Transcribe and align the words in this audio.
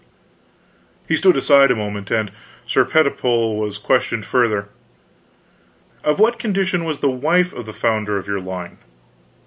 He 1.07 1.15
stood 1.15 1.37
aside 1.37 1.69
a 1.69 1.75
moment, 1.75 2.09
and 2.09 2.31
Sir 2.65 2.83
Pertipole 2.85 3.55
was 3.55 3.77
questioned 3.77 4.25
further: 4.25 4.67
"Of 6.03 6.17
what 6.19 6.39
condition 6.39 6.85
was 6.85 7.01
the 7.01 7.11
wife 7.11 7.53
of 7.53 7.67
the 7.67 7.71
founder 7.73 8.17
of 8.17 8.25
your 8.25 8.39
line?" 8.41 8.79